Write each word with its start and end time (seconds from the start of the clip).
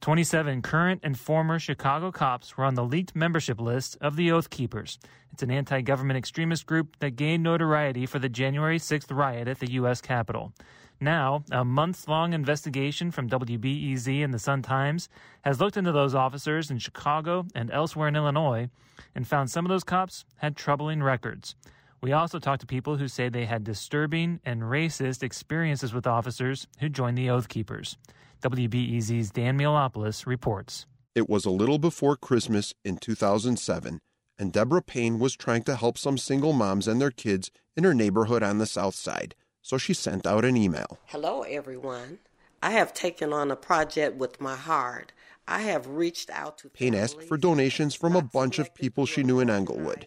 27 0.00 0.62
current 0.62 1.00
and 1.02 1.18
former 1.18 1.58
Chicago 1.58 2.10
cops 2.10 2.56
were 2.56 2.64
on 2.64 2.74
the 2.74 2.84
leaked 2.84 3.14
membership 3.14 3.60
list 3.60 3.98
of 4.00 4.16
the 4.16 4.32
Oath 4.32 4.48
Keepers. 4.48 4.98
It's 5.30 5.42
an 5.42 5.50
anti 5.50 5.82
government 5.82 6.16
extremist 6.16 6.64
group 6.64 6.96
that 7.00 7.16
gained 7.16 7.42
notoriety 7.42 8.06
for 8.06 8.18
the 8.18 8.30
January 8.30 8.78
6th 8.78 9.14
riot 9.14 9.46
at 9.46 9.58
the 9.58 9.72
U.S. 9.72 10.00
Capitol. 10.00 10.54
Now, 11.00 11.44
a 11.50 11.66
months 11.66 12.08
long 12.08 12.32
investigation 12.32 13.10
from 13.10 13.28
WBEZ 13.28 14.24
and 14.24 14.32
the 14.32 14.38
Sun 14.38 14.62
Times 14.62 15.10
has 15.42 15.60
looked 15.60 15.76
into 15.76 15.92
those 15.92 16.14
officers 16.14 16.70
in 16.70 16.78
Chicago 16.78 17.44
and 17.54 17.70
elsewhere 17.70 18.08
in 18.08 18.16
Illinois 18.16 18.70
and 19.14 19.26
found 19.26 19.50
some 19.50 19.66
of 19.66 19.70
those 19.70 19.84
cops 19.84 20.24
had 20.36 20.56
troubling 20.56 21.02
records. 21.02 21.56
We 22.00 22.12
also 22.12 22.38
talked 22.38 22.62
to 22.62 22.66
people 22.66 22.96
who 22.96 23.08
say 23.08 23.28
they 23.28 23.44
had 23.44 23.64
disturbing 23.64 24.40
and 24.46 24.62
racist 24.62 25.22
experiences 25.22 25.92
with 25.92 26.06
officers 26.06 26.66
who 26.80 26.88
joined 26.88 27.18
the 27.18 27.28
Oath 27.28 27.48
Keepers. 27.48 27.98
WBEZ's 28.40 29.30
Dan 29.30 29.58
Mihalopoulos 29.58 30.26
reports. 30.26 30.86
It 31.14 31.28
was 31.28 31.44
a 31.44 31.50
little 31.50 31.78
before 31.78 32.16
Christmas 32.16 32.72
in 32.84 32.96
2007, 32.96 34.00
and 34.38 34.52
Deborah 34.52 34.82
Payne 34.82 35.18
was 35.18 35.36
trying 35.36 35.62
to 35.64 35.76
help 35.76 35.98
some 35.98 36.16
single 36.16 36.52
moms 36.52 36.88
and 36.88 37.00
their 37.00 37.10
kids 37.10 37.50
in 37.76 37.84
her 37.84 37.94
neighborhood 37.94 38.42
on 38.42 38.58
the 38.58 38.66
south 38.66 38.94
side, 38.94 39.34
so 39.60 39.76
she 39.76 39.92
sent 39.92 40.26
out 40.26 40.44
an 40.44 40.56
email. 40.56 40.98
Hello, 41.06 41.42
everyone. 41.42 42.18
I 42.62 42.70
have 42.72 42.94
taken 42.94 43.32
on 43.32 43.50
a 43.50 43.56
project 43.56 44.16
with 44.16 44.40
my 44.40 44.56
heart. 44.56 45.12
I 45.48 45.62
have 45.62 45.86
reached 45.86 46.30
out 46.30 46.58
to. 46.58 46.68
Payne 46.68 46.94
asked 46.94 47.22
for 47.22 47.36
donations 47.36 47.94
from 47.94 48.14
a 48.14 48.22
bunch 48.22 48.58
of 48.58 48.74
people 48.74 49.06
she 49.06 49.22
knew 49.22 49.40
in 49.40 49.50
Englewood, 49.50 50.06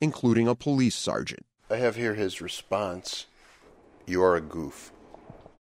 including 0.00 0.46
a 0.46 0.54
police 0.54 0.94
sergeant. 0.94 1.44
I 1.68 1.76
have 1.76 1.96
here 1.96 2.14
his 2.14 2.40
response 2.40 3.26
You 4.06 4.22
are 4.22 4.36
a 4.36 4.40
goof. 4.40 4.92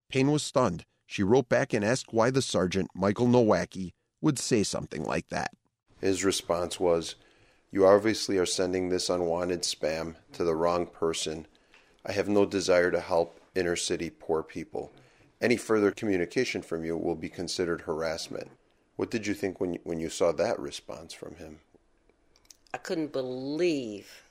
Payne 0.10 0.32
was 0.32 0.44
stunned. 0.44 0.84
She 1.06 1.24
wrote 1.24 1.50
back 1.50 1.74
and 1.74 1.86
asked 1.86 2.14
why 2.14 2.32
the 2.32 2.42
sergeant, 2.42 2.90
Michael 2.96 3.28
Nowacki, 3.28 3.94
would 4.22 4.40
say 4.40 4.64
something 4.64 5.04
like 5.04 5.30
that. 5.30 5.52
His 6.02 6.24
response 6.24 6.80
was, 6.80 7.16
You 7.72 7.86
obviously 7.86 8.38
are 8.38 8.46
sending 8.46 8.90
this 8.90 9.10
unwanted 9.10 9.62
spam 9.62 10.16
to 10.34 10.44
the 10.44 10.56
wrong 10.56 10.88
person. 10.88 11.48
I 12.06 12.12
have 12.12 12.28
no 12.28 12.46
desire 12.46 12.92
to 12.92 13.00
help 13.00 13.40
inner 13.56 13.76
city 13.76 14.10
poor 14.10 14.44
people. 14.44 14.92
Any 15.42 15.58
further 15.58 15.92
communication 15.92 16.62
from 16.62 16.84
you 16.84 16.98
will 16.98 17.16
be 17.16 17.30
considered 17.30 17.82
harassment. 17.82 18.50
What 18.96 19.12
did 19.12 19.28
you 19.28 19.34
think 19.34 19.60
when 19.60 19.74
you, 19.74 19.80
when 19.84 20.00
you 20.00 20.10
saw 20.10 20.32
that 20.32 20.60
response 20.60 21.14
from 21.14 21.36
him? 21.36 21.60
I 22.74 22.78
couldn't 22.78 23.12
believe 23.12 24.24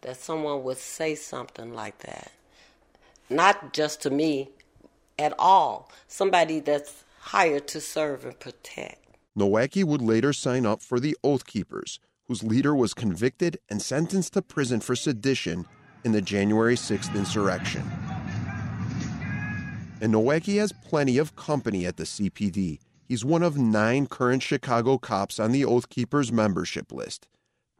that 0.00 0.16
someone 0.16 0.62
would 0.64 0.78
say 0.78 1.14
something 1.14 1.74
like 1.74 1.98
that. 1.98 2.32
Not 3.30 3.72
just 3.72 4.00
to 4.02 4.10
me, 4.10 4.50
at 5.18 5.34
all. 5.38 5.90
Somebody 6.06 6.60
that's 6.60 7.04
hired 7.20 7.68
to 7.68 7.80
serve 7.80 8.24
and 8.24 8.38
protect. 8.38 9.04
Nowacki 9.38 9.84
would 9.84 10.02
later 10.02 10.32
sign 10.32 10.66
up 10.66 10.82
for 10.82 10.98
the 10.98 11.16
Oath 11.22 11.46
Keepers, 11.46 12.00
whose 12.26 12.42
leader 12.42 12.74
was 12.74 12.94
convicted 12.94 13.58
and 13.68 13.80
sentenced 13.80 14.32
to 14.34 14.42
prison 14.42 14.80
for 14.80 14.96
sedition 14.96 15.66
in 16.04 16.12
the 16.12 16.22
January 16.22 16.76
6th 16.76 17.14
insurrection. 17.14 17.82
And 20.00 20.14
Nowacki 20.14 20.58
has 20.58 20.72
plenty 20.72 21.18
of 21.18 21.36
company 21.36 21.84
at 21.84 21.96
the 21.96 22.04
CPD. 22.04 22.78
He's 23.06 23.24
one 23.24 23.42
of 23.42 23.56
nine 23.56 24.06
current 24.06 24.42
Chicago 24.42 24.98
cops 24.98 25.40
on 25.40 25.52
the 25.52 25.64
Oath 25.64 25.88
Keepers 25.88 26.30
membership 26.30 26.92
list. 26.92 27.26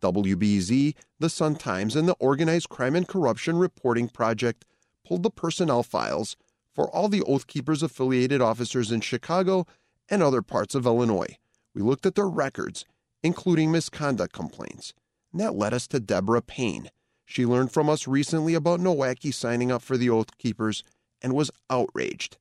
WBEZ, 0.01 0.95
the 1.19 1.29
Sun 1.29 1.57
Times, 1.57 1.97
and 1.97 2.09
the 2.09 2.17
Organized 2.21 2.69
Crime 2.69 2.97
and 2.97 3.07
Corruption 3.07 3.59
Reporting 3.59 4.09
Project 4.09 4.65
pulled 5.05 5.23
the 5.23 5.31
personnel 5.31 5.83
files 5.83 6.37
for 6.79 6.89
all 6.95 7.09
the 7.09 7.25
Oath 7.25 7.49
Keepers 7.49 7.83
affiliated 7.83 8.41
officers 8.41 8.93
in 8.93 9.01
Chicago 9.01 9.67
and 10.09 10.23
other 10.23 10.43
parts 10.43 10.77
of 10.77 10.87
Illinois. 10.87 11.37
We 11.75 11.83
looked 11.83 12.07
at 12.07 12.15
their 12.15 12.29
records, 12.29 12.85
including 13.21 13.73
misconduct 13.73 14.33
complaints. 14.33 14.95
And 15.33 15.41
that 15.41 15.57
led 15.57 15.75
us 15.75 15.89
to 15.89 15.99
Deborah 15.99 16.41
Payne. 16.41 16.93
She 17.25 17.45
learned 17.45 17.73
from 17.73 17.89
us 17.89 18.07
recently 18.07 18.55
about 18.55 18.79
Nowacki 18.79 19.35
signing 19.35 19.73
up 19.73 19.83
for 19.83 19.97
the 19.97 20.09
Oath 20.09 20.39
Keepers 20.39 20.85
and 21.21 21.33
was 21.33 21.51
outraged. 21.69 22.37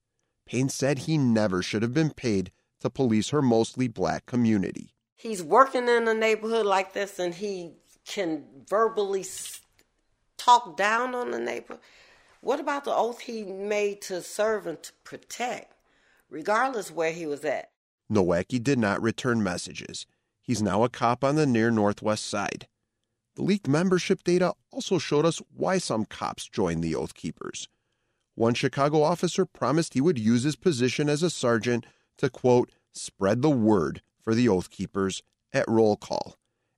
Payne 0.46 0.70
said 0.70 1.00
he 1.00 1.18
never 1.18 1.64
should 1.64 1.82
have 1.82 1.96
been 1.96 2.12
paid 2.12 2.52
to 2.82 2.92
police 2.92 3.30
her 3.30 3.42
mostly 3.42 3.88
black 3.88 4.28
community. 4.28 4.94
He's 5.16 5.42
working 5.42 5.88
in 5.88 6.08
a 6.08 6.14
neighborhood 6.14 6.68
like 6.68 6.94
this 6.94 7.18
and 7.18 7.34
he 7.34 7.72
can 8.06 8.44
verbally 8.70 9.26
talk 10.38 10.78
down 10.78 11.16
on 11.16 11.32
the 11.32 11.40
neighbor. 11.40 11.80
What 12.42 12.60
about 12.60 12.86
the 12.86 12.94
oath 12.94 13.22
he 13.22 13.44
made 13.44 14.02
to 14.04 14.22
serve 14.22 14.68
and 14.68 14.82
to 14.84 14.92
protect, 15.04 15.74
regardless 16.30 16.92
where 16.92 17.12
he 17.12 17.26
was 17.26 17.44
at? 17.44 17.72
Nowacki 18.12 18.64
did 18.64 18.80
not 18.80 19.02
return 19.02 19.44
messages. 19.44 20.06
He's 20.42 20.62
now 20.62 20.84
a 20.84 20.90
cop 20.90 21.24
on 21.24 21.36
the 21.36 21.46
near 21.46 21.72
northwest 21.72 22.26
side. 22.26 22.68
The 23.36 23.44
leaked 23.44 23.68
membership 23.68 24.24
data 24.24 24.54
also 24.72 24.98
showed 24.98 25.26
us 25.26 25.42
why 25.54 25.78
some 25.78 26.06
cops 26.06 26.48
joined 26.48 26.84
the 26.84 26.96
Oath 26.96 27.14
Keepers. 27.14 27.68
One 28.36 28.54
Chicago 28.54 29.02
officer 29.02 29.46
promised 29.46 29.94
he 29.94 30.02
would 30.02 30.18
use 30.18 30.44
his 30.44 30.56
position 30.56 31.10
as 31.10 31.24
a 31.24 31.30
sergeant 31.30 31.86
to, 32.18 32.30
quote, 32.30 32.72
spread 32.94 33.42
the 33.42 33.50
word 33.50 34.02
for 34.22 34.34
the 34.34 34.48
Oath 34.48 34.70
Keepers 34.70 35.22
at 35.54 35.68
roll 35.68 35.98
call. 35.98 36.36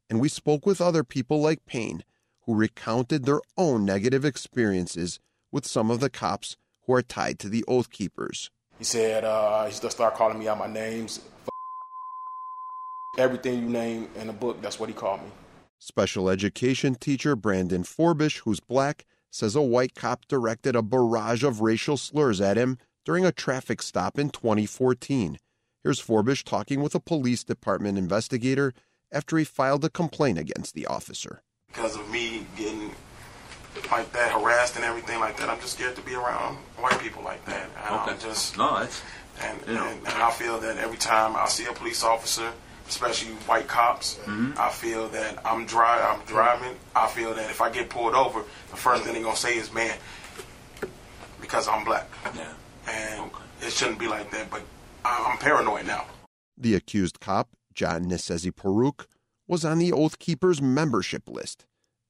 And 0.09 0.19
we 0.19 0.29
spoke 0.29 0.65
with 0.65 0.81
other 0.81 1.03
people 1.03 1.41
like 1.41 1.65
Payne, 1.65 2.03
who 2.41 2.55
recounted 2.55 3.25
their 3.25 3.41
own 3.57 3.85
negative 3.85 4.25
experiences 4.25 5.19
with 5.51 5.65
some 5.65 5.91
of 5.91 5.99
the 5.99 6.09
cops 6.09 6.57
who 6.85 6.93
are 6.93 7.01
tied 7.01 7.39
to 7.39 7.49
the 7.49 7.63
Oath 7.67 7.89
Keepers. 7.89 8.49
He 8.77 8.83
said 8.83 9.23
uh, 9.23 9.65
he 9.65 9.71
just 9.71 9.91
started 9.91 10.15
calling 10.15 10.39
me 10.39 10.47
out 10.47 10.57
my 10.57 10.67
names. 10.67 11.21
Everything 13.17 13.63
you 13.63 13.69
name 13.69 14.07
in 14.15 14.27
the 14.27 14.33
book, 14.33 14.61
that's 14.61 14.79
what 14.79 14.89
he 14.89 14.95
called 14.95 15.21
me. 15.21 15.29
Special 15.79 16.29
education 16.29 16.95
teacher 16.95 17.35
Brandon 17.35 17.83
Forbish, 17.83 18.39
who's 18.39 18.59
black, 18.59 19.05
says 19.31 19.55
a 19.55 19.61
white 19.61 19.95
cop 19.95 20.27
directed 20.27 20.75
a 20.75 20.81
barrage 20.81 21.43
of 21.43 21.61
racial 21.61 21.97
slurs 21.97 22.41
at 22.41 22.57
him 22.57 22.77
during 23.05 23.25
a 23.25 23.31
traffic 23.31 23.81
stop 23.81 24.17
in 24.17 24.29
2014. 24.29 25.37
Here's 25.83 25.99
Forbish 26.01 26.43
talking 26.43 26.81
with 26.81 26.95
a 26.95 26.99
police 26.99 27.43
department 27.43 27.97
investigator 27.97 28.73
after 29.11 29.37
he 29.37 29.43
filed 29.43 29.85
a 29.85 29.89
complaint 29.89 30.37
against 30.37 30.73
the 30.73 30.85
officer. 30.85 31.41
Because 31.67 31.95
of 31.95 32.09
me 32.09 32.45
getting 32.57 32.91
like 33.91 34.11
that, 34.13 34.31
harassed 34.31 34.75
and 34.75 34.85
everything 34.85 35.19
like 35.19 35.37
that. 35.37 35.49
I'm 35.49 35.59
just 35.59 35.73
scared 35.73 35.95
to 35.95 36.01
be 36.01 36.15
around 36.15 36.57
white 36.77 36.99
people 36.99 37.23
like 37.23 37.43
that. 37.45 37.69
And 37.85 38.01
okay. 38.01 38.11
I'm 38.11 38.19
just 38.19 38.57
no, 38.57 38.77
it's 38.77 39.01
and, 39.41 39.59
you 39.67 39.73
know. 39.73 39.85
and, 39.85 39.99
and 39.99 40.21
I 40.21 40.31
feel 40.31 40.59
that 40.59 40.77
every 40.77 40.97
time 40.97 41.35
I 41.35 41.47
see 41.47 41.65
a 41.65 41.73
police 41.73 42.03
officer, 42.03 42.51
especially 42.87 43.31
white 43.47 43.67
cops, 43.67 44.15
mm-hmm. 44.25 44.53
I 44.57 44.69
feel 44.69 45.07
that 45.09 45.45
I'm 45.45 45.65
dry. 45.65 46.01
I'm 46.01 46.25
driving. 46.25 46.75
I 46.95 47.07
feel 47.07 47.33
that 47.33 47.49
if 47.49 47.61
I 47.61 47.69
get 47.69 47.89
pulled 47.89 48.15
over, 48.15 48.43
the 48.69 48.77
first 48.77 49.03
thing 49.03 49.13
they're 49.13 49.23
gonna 49.23 49.35
say 49.35 49.57
is, 49.57 49.71
"Man," 49.73 49.97
because 51.41 51.67
I'm 51.67 51.85
black. 51.85 52.09
Yeah. 52.35 52.53
And 52.87 53.21
okay. 53.21 53.67
it 53.67 53.73
shouldn't 53.73 53.99
be 53.99 54.07
like 54.07 54.31
that, 54.31 54.49
but 54.49 54.61
I'm 55.05 55.37
paranoid 55.37 55.85
now. 55.85 56.05
The 56.57 56.75
accused 56.75 57.19
cop, 57.19 57.49
John 57.73 58.05
Nisezi 58.05 58.51
Paruk, 58.51 59.05
was 59.47 59.63
on 59.63 59.79
the 59.79 59.93
Oath 59.93 60.19
Keepers 60.19 60.61
membership 60.61 61.27
list. 61.27 61.65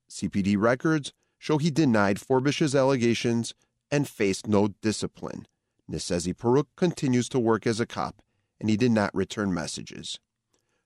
CPD 0.10 0.56
records 0.58 1.14
show 1.40 1.58
he 1.58 1.72
denied 1.72 2.20
Forbish's 2.20 2.76
allegations 2.76 3.56
and 3.90 4.08
faced 4.08 4.48
no 4.48 4.68
discipline. 4.82 5.48
Nisezi 5.90 6.36
Paruk 6.36 6.66
continues 6.76 7.28
to 7.30 7.40
work 7.40 7.66
as 7.66 7.80
a 7.80 7.88
cop, 7.88 8.22
and 8.60 8.70
he 8.70 8.78
did 8.78 8.92
not 8.92 9.16
return 9.16 9.52
messages. 9.52 10.20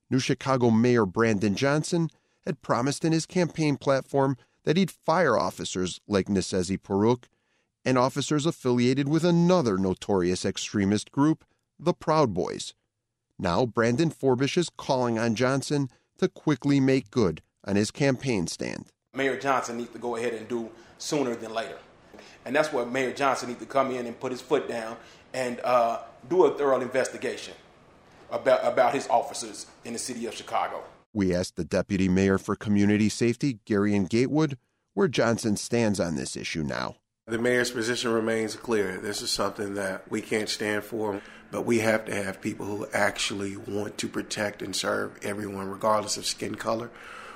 New 0.10 0.20
Chicago 0.20 0.70
Mayor 0.70 1.06
Brandon 1.06 1.56
Johnson 1.56 2.10
had 2.46 2.62
promised 2.62 3.04
in 3.04 3.12
his 3.12 3.26
campaign 3.26 3.76
platform 3.76 4.38
that 4.64 4.78
he'd 4.78 4.92
fire 4.92 5.38
officers 5.38 6.00
like 6.08 6.28
Nisezi 6.28 6.78
Paruk 6.78 7.26
and 7.84 7.98
officers 7.98 8.46
affiliated 8.46 9.10
with 9.10 9.26
another 9.26 9.78
notorious 9.78 10.46
extremist 10.46 11.12
group, 11.12 11.44
the 11.78 11.94
Proud 11.94 12.34
Boys. 12.34 12.74
Now, 13.38 13.66
Brandon 13.66 14.10
Forbish 14.10 14.58
is 14.58 14.70
calling 14.70 15.20
on 15.20 15.36
Johnson 15.36 15.90
to 16.20 16.30
quickly 16.30 16.80
make 16.80 17.12
good 17.12 17.42
on 17.66 17.76
his 17.76 17.92
campaign 17.92 18.48
stand. 18.48 18.92
Mayor 19.16 19.38
Johnson 19.38 19.78
needs 19.78 19.92
to 19.92 20.00
go 20.00 20.16
ahead 20.16 20.34
and 20.34 20.48
do 20.48 20.72
sooner 20.98 21.36
than 21.36 21.54
later. 21.54 21.78
And 22.46 22.56
that's 22.56 22.74
where 22.74 22.84
Mayor 22.84 23.14
Johnson 23.14 23.50
needs 23.50 23.60
to 23.60 23.68
come 23.68 23.92
in 23.92 24.08
and 24.08 24.20
put 24.20 24.32
his 24.32 24.42
foot 24.42 24.68
down 24.68 24.98
and 25.34 25.60
uh, 25.64 26.00
do 26.28 26.46
a 26.46 26.58
thorough 26.58 26.82
investigation 26.82 27.54
about, 28.32 28.66
about 28.66 28.96
his 28.96 29.08
officers 29.10 29.68
in 29.86 29.94
the 29.94 30.00
city 30.00 30.26
of 30.26 30.34
Chicago. 30.34 30.84
We 31.14 31.34
asked 31.34 31.58
the 31.58 31.64
Deputy 31.64 32.10
Mayor 32.10 32.40
for 32.40 32.56
Community 32.56 33.08
Safety, 33.08 33.60
Garien 33.68 34.10
Gatewood, 34.10 34.58
where 34.96 35.08
Johnson 35.08 35.58
stands 35.58 36.00
on 36.00 36.16
this 36.16 36.36
issue 36.36 36.64
now. 36.64 36.96
The 37.28 37.38
mayor's 37.38 37.70
position 37.70 38.12
remains 38.12 38.56
clear. 38.56 38.98
This 38.98 39.22
is 39.22 39.30
something 39.30 39.76
that 39.76 40.10
we 40.12 40.22
can't 40.22 40.50
stand 40.50 40.84
for, 40.84 41.22
but 41.52 41.62
we 41.62 41.80
have 41.80 42.06
to 42.06 42.16
have 42.16 42.42
people 42.42 42.66
who 42.66 42.88
actually 42.92 43.58
want 43.58 44.00
to 44.00 44.08
protect 44.08 44.64
and 44.64 44.76
serve 44.76 45.20
everyone, 45.22 45.70
regardless 45.70 46.18
of 46.18 46.26
skin 46.26 46.56
color, 46.56 46.90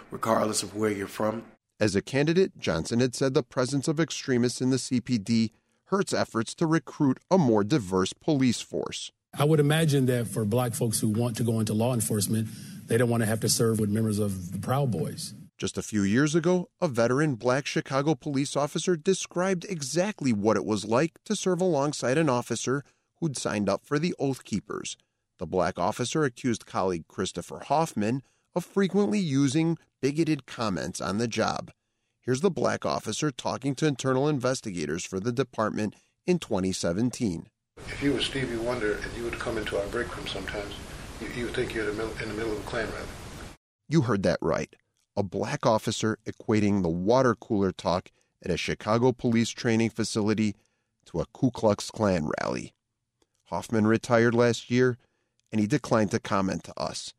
regardless 0.09 0.63
of 0.63 0.75
where 0.75 0.91
you're 0.91 1.07
from. 1.07 1.43
As 1.79 1.95
a 1.95 2.01
candidate, 2.01 2.57
Johnson 2.57 3.01
had 3.01 3.13
said 3.13 3.35
the 3.35 3.43
presence 3.43 3.87
of 3.87 3.99
extremists 3.99 4.61
in 4.61 4.71
the 4.71 4.77
CPD 4.77 5.51
hurts 5.85 6.11
efforts 6.11 6.55
to 6.55 6.65
recruit 6.65 7.19
a 7.29 7.37
more 7.37 7.63
diverse 7.63 8.13
police 8.13 8.61
force. 8.61 9.11
I 9.37 9.43
would 9.43 9.59
imagine 9.59 10.07
that 10.07 10.27
for 10.27 10.43
black 10.43 10.73
folks 10.73 10.99
who 10.99 11.09
want 11.09 11.37
to 11.37 11.43
go 11.43 11.59
into 11.59 11.75
law 11.75 11.93
enforcement, 11.93 12.47
they 12.87 12.97
don't 12.97 13.09
want 13.09 13.21
to 13.21 13.27
have 13.27 13.41
to 13.41 13.49
serve 13.49 13.79
with 13.79 13.91
members 13.91 14.17
of 14.17 14.51
the 14.53 14.57
Proud 14.57 14.89
Boys. 14.89 15.35
Just 15.59 15.77
a 15.77 15.83
few 15.83 16.01
years 16.01 16.33
ago, 16.33 16.69
a 16.81 16.87
veteran 16.87 17.35
black 17.35 17.67
Chicago 17.67 18.15
police 18.15 18.55
officer 18.55 18.95
described 18.95 19.65
exactly 19.69 20.33
what 20.33 20.57
it 20.57 20.65
was 20.65 20.83
like 20.83 21.19
to 21.25 21.35
serve 21.35 21.61
alongside 21.61 22.17
an 22.17 22.29
officer 22.29 22.83
who'd 23.19 23.37
signed 23.37 23.69
up 23.69 23.85
for 23.85 23.99
the 23.99 24.15
Oath 24.17 24.43
Keepers. 24.43 24.97
The 25.37 25.45
black 25.45 25.77
officer 25.77 26.23
accused 26.23 26.65
colleague 26.65 27.07
Christopher 27.07 27.59
Hoffman 27.67 28.23
of 28.57 28.65
frequently 28.65 29.19
using 29.19 29.77
bigoted 30.01 30.47
comments 30.47 30.99
on 30.99 31.19
the 31.19 31.27
job. 31.27 31.71
Here's 32.21 32.41
the 32.41 32.49
black 32.49 32.87
officer 32.87 33.29
talking 33.29 33.75
to 33.75 33.85
internal 33.85 34.27
investigators 34.27 35.05
for 35.05 35.19
the 35.19 35.31
department 35.31 35.93
in 36.25 36.39
2017. 36.39 37.49
If 37.77 38.01
you 38.01 38.13
were 38.13 38.19
Stevie 38.19 38.57
Wonder 38.57 38.93
and 38.95 39.15
you 39.15 39.23
would 39.23 39.37
come 39.37 39.59
into 39.59 39.79
our 39.79 39.85
break 39.89 40.15
room 40.17 40.25
sometimes, 40.25 40.73
you, 41.21 41.27
you 41.37 41.45
would 41.45 41.53
think 41.53 41.75
you're 41.75 41.87
in 41.87 41.95
the, 41.95 42.03
middle, 42.03 42.23
in 42.23 42.29
the 42.29 42.33
middle 42.33 42.51
of 42.51 42.59
a 42.59 42.63
Klan 42.63 42.87
rally. 42.87 43.07
You 43.87 44.01
heard 44.01 44.23
that 44.23 44.39
right. 44.41 44.75
A 45.15 45.21
black 45.21 45.65
officer 45.67 46.17
equating 46.25 46.81
the 46.81 46.89
water 46.89 47.35
cooler 47.35 47.71
talk 47.71 48.09
at 48.43 48.49
a 48.49 48.57
Chicago 48.57 49.11
police 49.11 49.51
training 49.51 49.91
facility 49.91 50.55
to 51.05 51.19
a 51.19 51.25
Ku 51.31 51.51
Klux 51.51 51.91
Klan 51.91 52.29
rally. 52.41 52.73
Hoffman 53.45 53.85
retired 53.85 54.33
last 54.33 54.71
year, 54.71 54.97
and 55.51 55.61
he 55.61 55.67
declined 55.67 56.09
to 56.11 56.19
comment 56.19 56.63
to 56.63 56.73
us. 56.75 57.13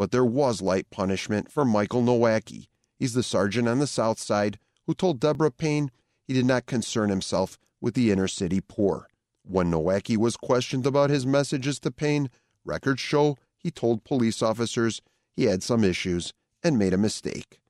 But 0.00 0.12
there 0.12 0.24
was 0.24 0.62
light 0.62 0.88
punishment 0.88 1.52
for 1.52 1.62
Michael 1.62 2.00
Nowacki. 2.00 2.68
He's 2.98 3.12
the 3.12 3.22
sergeant 3.22 3.68
on 3.68 3.80
the 3.80 3.86
South 3.86 4.18
Side 4.18 4.58
who 4.86 4.94
told 4.94 5.20
Deborah 5.20 5.50
Payne 5.50 5.90
he 6.26 6.32
did 6.32 6.46
not 6.46 6.64
concern 6.64 7.10
himself 7.10 7.58
with 7.82 7.92
the 7.92 8.10
inner 8.10 8.26
city 8.26 8.62
poor. 8.62 9.08
When 9.42 9.70
Nowacki 9.70 10.16
was 10.16 10.38
questioned 10.38 10.86
about 10.86 11.10
his 11.10 11.26
messages 11.26 11.78
to 11.80 11.90
Payne, 11.90 12.30
records 12.64 13.02
show 13.02 13.36
he 13.58 13.70
told 13.70 14.04
police 14.04 14.40
officers 14.40 15.02
he 15.36 15.44
had 15.44 15.62
some 15.62 15.84
issues 15.84 16.32
and 16.62 16.78
made 16.78 16.94
a 16.94 16.96
mistake. 16.96 17.60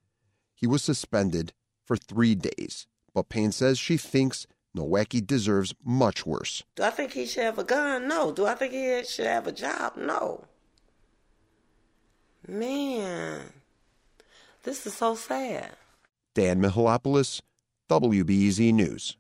He 0.55 0.69
was 0.69 0.85
suspended 0.85 1.53
for 1.85 1.97
three 1.97 2.37
days, 2.37 2.87
but 3.13 3.29
Payne 3.29 3.51
says 3.51 3.77
she 3.77 3.97
thinks 3.97 4.47
Nowacki 4.73 5.27
deserves 5.27 5.75
much 5.85 6.25
worse. 6.25 6.63
Do 6.77 6.85
I 6.85 6.91
think 6.91 7.15
he 7.15 7.27
should 7.27 7.43
have 7.43 7.59
a 7.59 7.65
gun? 7.65 8.07
No. 8.07 8.31
Do 8.31 8.47
I 8.47 8.55
think 8.55 8.73
he 8.73 9.03
should 9.03 9.27
have 9.27 9.49
a 9.49 9.53
job? 9.53 9.97
No. 9.97 10.45
Man, 12.47 13.41
this 14.63 14.87
is 14.87 14.95
so 14.95 15.15
sad. 15.15 15.73
Dan 16.35 16.61
Mihalopoulos, 16.61 17.41
WBEZ 17.91 18.73
News. 18.73 19.17